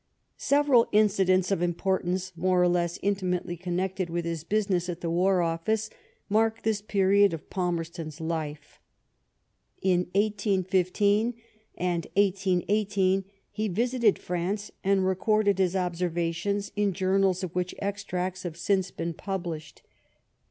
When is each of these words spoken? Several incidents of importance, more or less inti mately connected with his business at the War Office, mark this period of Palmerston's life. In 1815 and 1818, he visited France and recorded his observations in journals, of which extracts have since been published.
Several 0.37 0.87
incidents 0.91 1.51
of 1.51 1.61
importance, 1.61 2.33
more 2.35 2.59
or 2.63 2.67
less 2.67 2.97
inti 3.01 3.21
mately 3.21 3.59
connected 3.59 4.09
with 4.09 4.25
his 4.25 4.43
business 4.43 4.89
at 4.89 4.99
the 5.01 5.11
War 5.11 5.43
Office, 5.43 5.91
mark 6.27 6.63
this 6.63 6.81
period 6.81 7.33
of 7.35 7.51
Palmerston's 7.51 8.19
life. 8.19 8.79
In 9.83 10.05
1815 10.15 11.35
and 11.77 12.05
1818, 12.15 13.25
he 13.51 13.67
visited 13.67 14.17
France 14.17 14.71
and 14.83 15.05
recorded 15.05 15.59
his 15.59 15.75
observations 15.75 16.71
in 16.75 16.93
journals, 16.93 17.43
of 17.43 17.53
which 17.53 17.75
extracts 17.77 18.41
have 18.41 18.57
since 18.57 18.89
been 18.89 19.13
published. 19.13 19.83